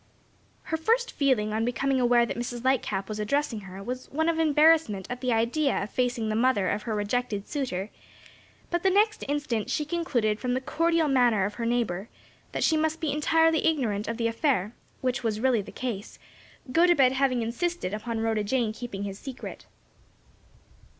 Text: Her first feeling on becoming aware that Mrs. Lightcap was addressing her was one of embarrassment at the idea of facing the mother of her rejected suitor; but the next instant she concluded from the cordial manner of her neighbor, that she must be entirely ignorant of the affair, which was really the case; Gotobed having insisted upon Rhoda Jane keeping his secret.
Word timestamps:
Her 0.63 0.77
first 0.77 1.11
feeling 1.11 1.53
on 1.53 1.63
becoming 1.63 1.99
aware 2.01 2.25
that 2.25 2.35
Mrs. 2.35 2.63
Lightcap 2.63 3.07
was 3.07 3.19
addressing 3.19 3.59
her 3.59 3.83
was 3.83 4.09
one 4.09 4.29
of 4.29 4.39
embarrassment 4.39 5.05
at 5.11 5.21
the 5.21 5.31
idea 5.31 5.83
of 5.83 5.91
facing 5.91 6.27
the 6.27 6.35
mother 6.35 6.69
of 6.71 6.81
her 6.81 6.95
rejected 6.95 7.47
suitor; 7.47 7.91
but 8.71 8.81
the 8.81 8.89
next 8.89 9.23
instant 9.27 9.69
she 9.69 9.85
concluded 9.85 10.39
from 10.39 10.55
the 10.55 10.59
cordial 10.59 11.07
manner 11.07 11.45
of 11.45 11.53
her 11.53 11.67
neighbor, 11.67 12.09
that 12.51 12.63
she 12.63 12.75
must 12.75 12.99
be 12.99 13.11
entirely 13.11 13.63
ignorant 13.63 14.07
of 14.07 14.17
the 14.17 14.25
affair, 14.25 14.73
which 15.01 15.21
was 15.23 15.39
really 15.39 15.61
the 15.61 15.71
case; 15.71 16.17
Gotobed 16.71 17.11
having 17.11 17.43
insisted 17.43 17.93
upon 17.93 18.21
Rhoda 18.21 18.43
Jane 18.43 18.73
keeping 18.73 19.03
his 19.03 19.19
secret. 19.19 19.67